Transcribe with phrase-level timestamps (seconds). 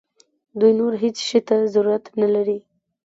[0.59, 2.57] دوی نور هیڅ شي ته ضرورت نه لري.